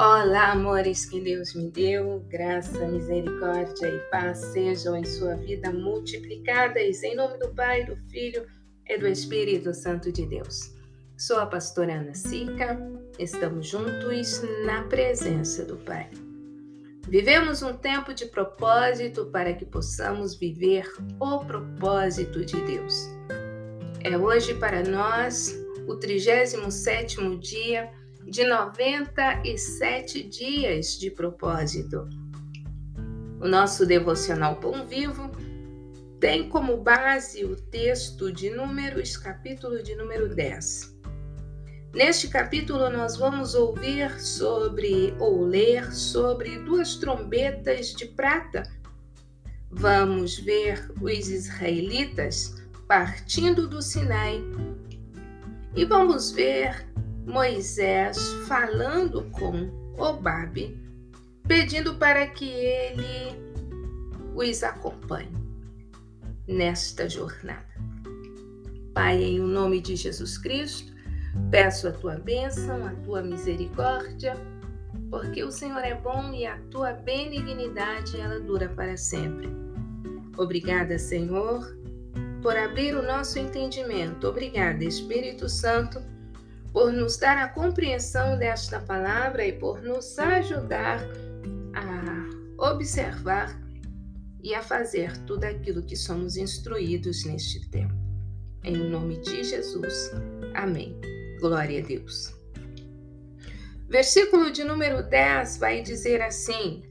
[0.00, 7.02] Olá, amores que Deus me deu, graça, misericórdia e paz sejam em sua vida multiplicadas,
[7.02, 8.46] em nome do Pai, do Filho
[8.86, 10.72] e do Espírito Santo de Deus.
[11.16, 12.78] Sou a pastora Ana Sica,
[13.18, 16.08] estamos juntos na presença do Pai.
[17.08, 23.08] Vivemos um tempo de propósito para que possamos viver o propósito de Deus.
[24.04, 27.97] É hoje para nós o 37º dia
[28.28, 32.06] de 97 dias de propósito.
[33.40, 35.30] O nosso devocional Pão Vivo
[36.20, 40.98] tem como base o texto de Números, capítulo de número 10.
[41.94, 48.62] Neste capítulo, nós vamos ouvir sobre, ou ler sobre, duas trombetas de prata.
[49.70, 54.42] Vamos ver os israelitas partindo do Sinai
[55.74, 56.88] e vamos ver
[57.28, 60.80] Moisés falando com Obabe,
[61.46, 63.38] pedindo para que ele
[64.34, 65.36] os acompanhe
[66.46, 67.68] nesta jornada.
[68.94, 70.90] Pai, em nome de Jesus Cristo,
[71.50, 74.34] peço a tua bênção, a tua misericórdia,
[75.10, 79.48] porque o Senhor é bom e a tua benignidade ela dura para sempre.
[80.38, 81.76] Obrigada, Senhor,
[82.40, 84.26] por abrir o nosso entendimento.
[84.26, 86.00] Obrigada, Espírito Santo
[86.78, 91.00] por nos dar a compreensão desta palavra e por nos ajudar
[91.74, 93.60] a observar
[94.40, 97.92] e a fazer tudo aquilo que somos instruídos neste tempo.
[98.62, 100.12] Em nome de Jesus.
[100.54, 100.96] Amém.
[101.40, 102.32] Glória a Deus.
[103.88, 106.84] Versículo de número 10 vai dizer assim: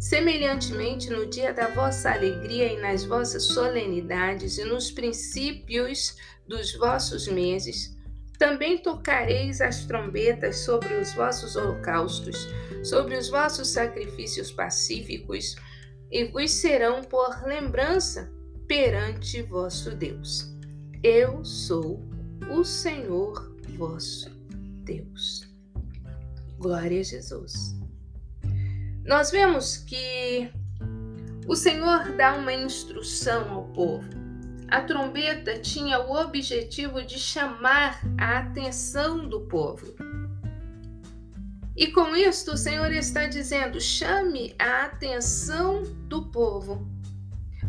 [0.00, 6.16] Semelhantemente, no dia da vossa alegria e nas vossas solenidades e nos princípios
[6.48, 7.95] dos vossos meses,
[8.38, 12.48] também tocareis as trombetas sobre os vossos holocaustos,
[12.84, 15.56] sobre os vossos sacrifícios pacíficos,
[16.10, 18.30] e vos serão por lembrança
[18.66, 20.54] perante vosso Deus.
[21.02, 22.02] Eu sou
[22.50, 24.30] o Senhor vosso
[24.84, 25.48] Deus.
[26.58, 27.74] Glória a Jesus.
[29.04, 30.50] Nós vemos que
[31.46, 34.25] o Senhor dá uma instrução ao povo
[34.68, 39.94] a trombeta tinha o objetivo de chamar a atenção do povo.
[41.76, 46.88] E com isto, o Senhor está dizendo: chame a atenção do povo,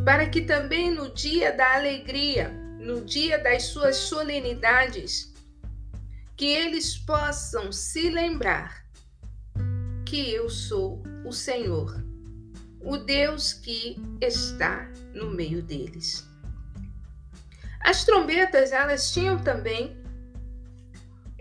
[0.03, 2.49] para que também no dia da alegria,
[2.79, 5.33] no dia das suas solenidades,
[6.35, 8.85] que eles possam se lembrar
[10.05, 12.01] que eu sou o Senhor,
[12.79, 16.25] o Deus que está no meio deles.
[17.87, 19.95] As trombetas, elas tinham também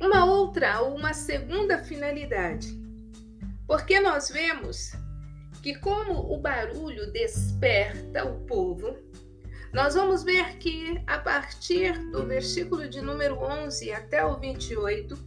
[0.00, 2.68] uma outra ou uma segunda finalidade.
[3.66, 4.92] Porque nós vemos
[5.60, 8.96] que como o barulho desperta o povo,
[9.72, 15.18] nós vamos ver que a partir do versículo de número 11 até o 28,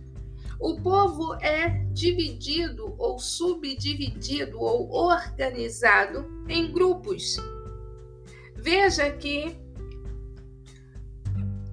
[0.57, 7.35] o povo é dividido ou subdividido ou organizado em grupos.
[8.55, 9.67] Veja que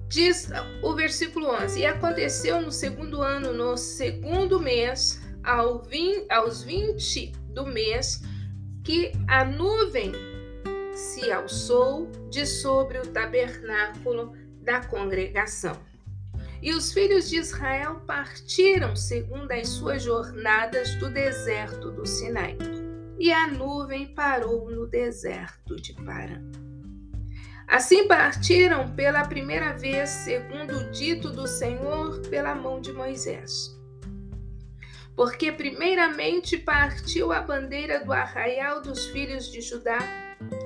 [0.09, 0.49] Diz
[0.81, 7.31] o versículo 11: E aconteceu no segundo ano, no segundo mês, ao 20, aos 20
[7.49, 8.21] do mês,
[8.83, 10.13] que a nuvem
[10.93, 15.77] se alçou de sobre o tabernáculo da congregação.
[16.61, 22.57] E os filhos de Israel partiram segundo as suas jornadas do deserto do Sinai.
[23.19, 26.41] E a nuvem parou no deserto de Parã.
[27.67, 33.77] Assim partiram pela primeira vez, segundo o dito do Senhor, pela mão de Moisés.
[35.17, 39.99] Porque primeiramente partiu a bandeira do arraial dos filhos de Judá,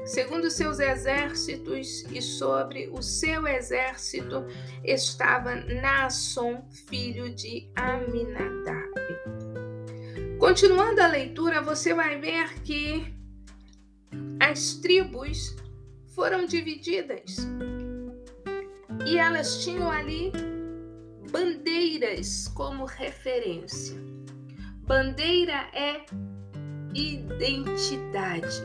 [0.05, 4.45] segundo seus exércitos, e sobre o seu exército
[4.83, 8.91] estava Naasson, filho de Aminadab.
[10.37, 13.11] Continuando a leitura, você vai ver que
[14.39, 15.55] as tribos
[16.11, 17.37] foram divididas.
[19.05, 20.31] E elas tinham ali
[21.31, 23.97] bandeiras como referência.
[24.83, 26.05] Bandeira é
[26.93, 28.61] identidade.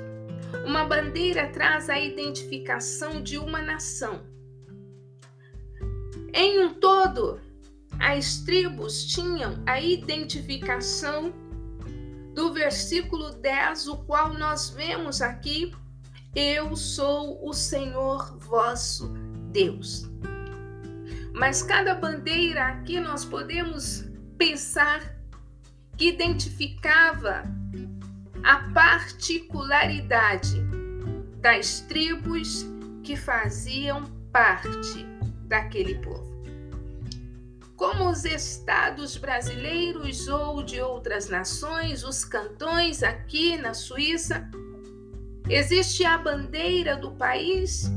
[0.65, 4.27] Uma bandeira traz a identificação de uma nação.
[6.33, 7.41] Em um todo,
[8.01, 11.33] as tribos tinham a identificação
[12.35, 15.73] do versículo 10, o qual nós vemos aqui
[16.37, 19.09] eu sou o Senhor vosso
[19.51, 20.05] Deus.
[21.33, 24.05] Mas cada bandeira aqui nós podemos
[24.37, 25.17] pensar
[25.97, 27.43] que identificava
[28.45, 30.61] a particularidade
[31.41, 32.67] das tribos
[33.03, 35.07] que faziam parte
[35.47, 36.37] daquele povo.
[37.77, 44.51] Como os estados brasileiros ou de outras nações, os cantões aqui na Suíça,
[45.49, 47.91] existe a bandeira do país,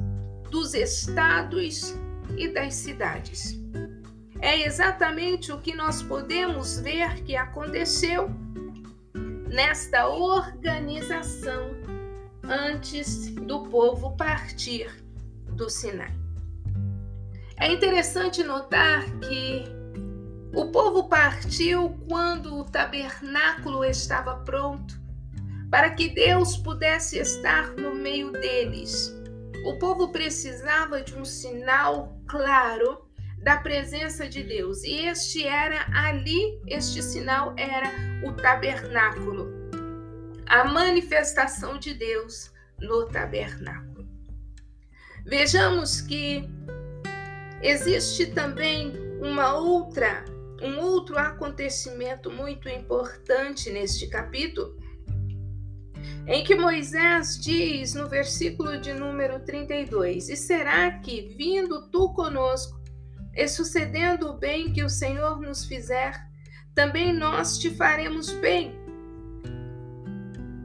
[0.49, 1.95] dos estados
[2.37, 3.59] e das cidades.
[4.41, 8.29] É exatamente o que nós podemos ver que aconteceu
[9.49, 11.71] nesta organização
[12.43, 15.03] antes do povo partir
[15.51, 16.13] do Sinai.
[17.57, 19.65] É interessante notar que
[20.55, 24.98] o povo partiu quando o tabernáculo estava pronto,
[25.69, 29.15] para que Deus pudesse estar no meio deles.
[29.65, 33.05] O povo precisava de um sinal claro
[33.37, 34.83] da presença de Deus.
[34.83, 37.91] E este era ali, este sinal era
[38.23, 39.47] o tabernáculo,
[40.45, 44.07] a manifestação de Deus no tabernáculo.
[45.25, 46.49] Vejamos que
[47.61, 50.25] existe também uma outra,
[50.61, 54.75] um outro acontecimento muito importante neste capítulo,
[56.27, 62.79] em que Moisés diz no versículo de número 32: E será que, vindo tu conosco,
[63.33, 66.13] e sucedendo o bem que o Senhor nos fizer,
[66.75, 68.73] também nós te faremos bem.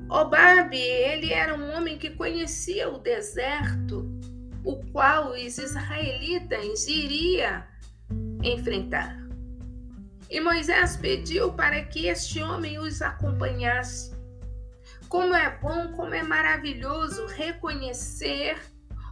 [0.08, 4.08] Obabe, ele era um homem que conhecia o deserto,
[4.64, 7.66] o qual os israelitas iria
[8.42, 9.18] enfrentar.
[10.30, 14.13] E Moisés pediu para que este homem os acompanhasse.
[15.14, 18.60] Como é bom, como é maravilhoso reconhecer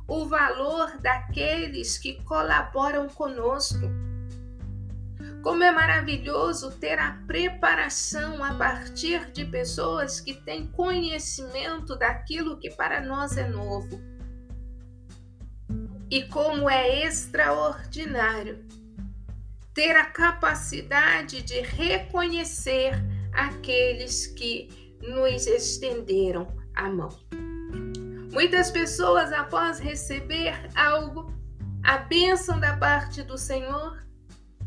[0.08, 3.88] o valor daqueles que colaboram conosco.
[5.44, 12.70] Como é maravilhoso ter a preparação a partir de pessoas que têm conhecimento daquilo que
[12.70, 14.02] para nós é novo.
[16.10, 18.66] E como é extraordinário
[19.72, 22.92] ter a capacidade de reconhecer
[23.32, 27.10] aqueles que nos estenderam a mão.
[28.32, 31.32] Muitas pessoas, após receber algo,
[31.84, 34.02] a bênção da parte do Senhor,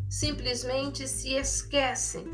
[0.09, 2.25] simplesmente se esquecem,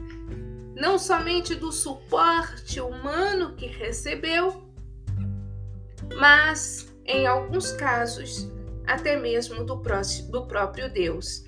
[0.75, 4.71] não somente do suporte humano que recebeu,
[6.17, 8.51] mas, em alguns casos,
[8.85, 11.45] até mesmo do, próximo, do próprio Deus,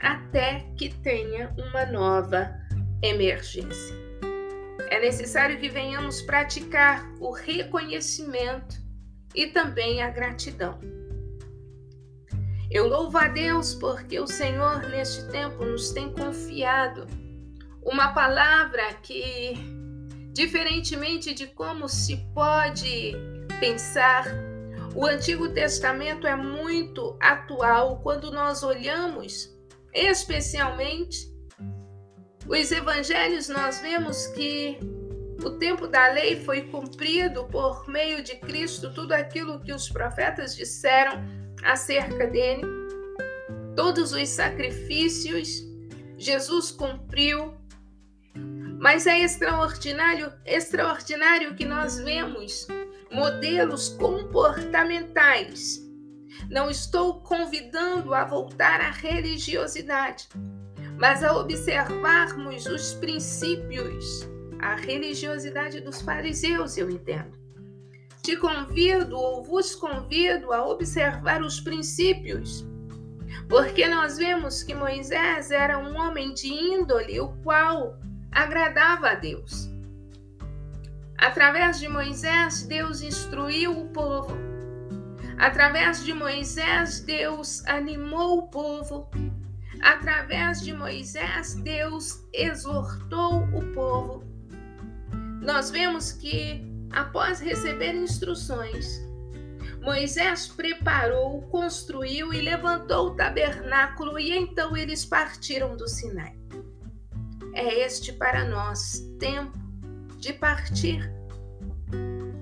[0.00, 2.54] até que tenha uma nova
[3.02, 3.94] emergência.
[5.04, 8.74] Necessário que venhamos praticar o reconhecimento
[9.34, 10.80] e também a gratidão.
[12.70, 17.06] Eu louvo a Deus porque o Senhor neste tempo nos tem confiado
[17.82, 19.52] uma palavra que,
[20.32, 23.12] diferentemente de como se pode
[23.60, 24.24] pensar,
[24.94, 29.54] o Antigo Testamento é muito atual quando nós olhamos,
[29.92, 31.30] especialmente
[32.46, 34.78] os evangelhos, nós vemos que
[35.42, 40.54] o tempo da lei foi cumprido por meio de Cristo, tudo aquilo que os profetas
[40.54, 41.22] disseram
[41.62, 42.62] acerca dele.
[43.74, 45.64] Todos os sacrifícios
[46.16, 47.54] Jesus cumpriu.
[48.78, 52.66] Mas é extraordinário, extraordinário que nós vemos
[53.10, 55.82] modelos comportamentais.
[56.50, 60.28] Não estou convidando a voltar à religiosidade,
[60.98, 67.38] mas a observarmos os princípios a religiosidade dos fariseus, eu entendo.
[68.22, 72.66] Te convido ou vos convido a observar os princípios,
[73.48, 77.98] porque nós vemos que Moisés era um homem de índole, o qual
[78.32, 79.68] agradava a Deus.
[81.18, 84.34] Através de Moisés, Deus instruiu o povo.
[85.38, 89.10] Através de Moisés, Deus animou o povo.
[89.82, 94.23] Através de Moisés, Deus exortou o povo
[95.44, 99.04] nós vemos que, após receber instruções,
[99.82, 106.34] Moisés preparou, construiu e levantou o tabernáculo, e então eles partiram do Sinai.
[107.52, 109.56] É este para nós tempo
[110.18, 111.12] de partir.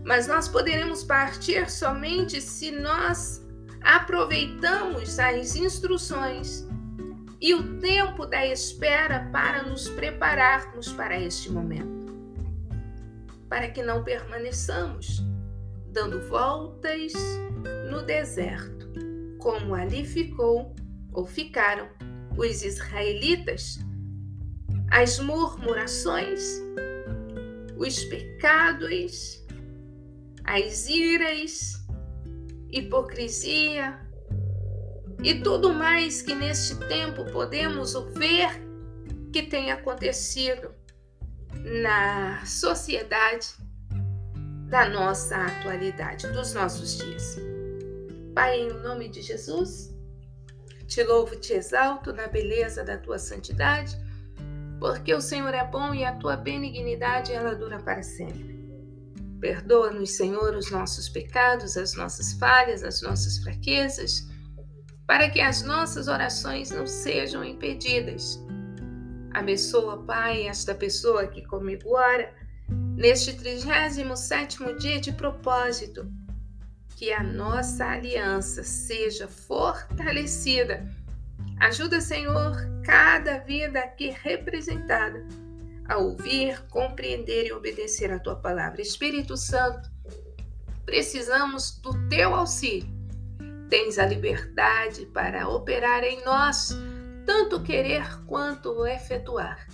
[0.05, 3.45] Mas nós poderemos partir somente se nós
[3.83, 6.69] aproveitamos as instruções
[7.41, 12.02] e o tempo da espera para nos prepararmos para este momento
[13.53, 15.23] para que não permaneçamos
[15.89, 17.13] dando voltas
[17.91, 18.91] no deserto,
[19.39, 20.75] como ali ficou
[21.13, 21.87] ou ficaram
[22.35, 23.79] os israelitas.
[24.91, 26.63] As murmurações,
[27.77, 29.45] os pecados,
[30.45, 31.87] as iras,
[32.71, 34.01] hipocrisia
[35.23, 38.49] e tudo mais que neste tempo podemos ver
[39.31, 40.71] que tem acontecido
[41.65, 43.49] na sociedade
[44.69, 47.37] da nossa atualidade, dos nossos dias.
[48.35, 49.95] Pai, em nome de Jesus,
[50.87, 53.97] te louvo, te exalto na beleza da tua santidade,
[54.81, 58.53] porque o Senhor é bom e a tua benignidade ela dura para sempre.
[59.41, 64.29] Perdoa-nos, Senhor, os nossos pecados, as nossas falhas, as nossas fraquezas,
[65.07, 68.42] para que as nossas orações não sejam impedidas.
[69.35, 72.33] Abençoa, Pai, esta pessoa que comigo ora,
[72.69, 76.07] neste 37º dia de propósito,
[76.97, 80.87] que a nossa aliança seja fortalecida.
[81.61, 85.27] Ajuda, Senhor, cada vida aqui representada
[85.89, 88.81] a ouvir, compreender e obedecer a tua palavra.
[88.81, 89.91] Espírito Santo,
[90.85, 92.89] precisamos do teu auxílio.
[93.69, 96.77] Tens a liberdade para operar em nós,
[97.25, 99.69] tanto querer quanto efetuar.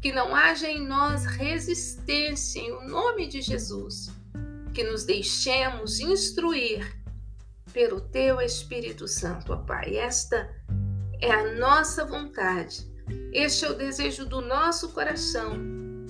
[0.00, 4.10] Que não haja em nós resistência em nome de Jesus
[4.72, 6.96] que nos deixemos instruir
[7.72, 9.96] pelo teu Espírito Santo, ó Pai.
[9.96, 10.50] Esta
[11.20, 12.90] é a nossa vontade,
[13.32, 15.56] este é o desejo do nosso coração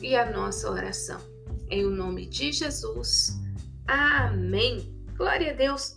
[0.01, 1.21] e a nossa oração.
[1.69, 3.39] Em o nome de Jesus.
[3.87, 4.95] Amém.
[5.17, 5.97] Glória a Deus.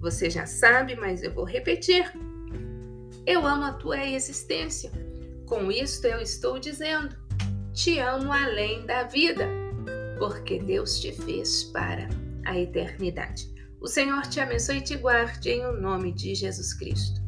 [0.00, 2.12] Você já sabe, mas eu vou repetir.
[3.26, 4.90] Eu amo a tua existência.
[5.46, 7.16] Com isto eu estou dizendo:
[7.72, 9.48] te amo além da vida
[10.18, 12.08] porque Deus te fez para
[12.46, 13.52] a eternidade.
[13.80, 17.20] O Senhor te abençoe e te guarde em o nome de Jesus Cristo.